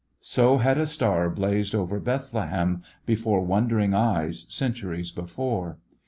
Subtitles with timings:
[0.21, 5.77] So had a star blazed over Bethlehem, before wondering eyes, centuries before.